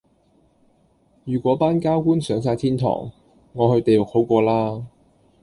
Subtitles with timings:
[1.25, 3.11] 如果班膠官上哂天堂,
[3.53, 4.87] 我去地獄好過啦